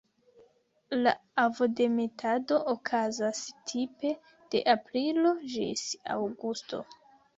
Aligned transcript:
La 1.07 1.11
ovodemetado 1.41 2.57
okazas 2.73 3.41
tipe 3.73 4.15
de 4.55 4.63
aprilo 4.77 5.35
ĝis 5.57 5.85
aŭgusto. 6.17 6.83